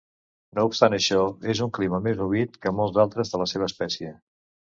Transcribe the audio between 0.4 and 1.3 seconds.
No obstant això,